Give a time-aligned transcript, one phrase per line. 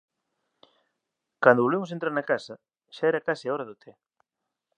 [1.43, 2.53] Cando volvemos entrar na casa,
[2.95, 3.91] xa era case a hora do té.